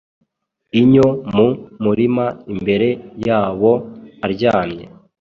[0.81, 1.47] Inyo mu
[1.83, 2.89] murima imbere
[3.25, 3.71] yabo
[4.25, 4.85] aryamye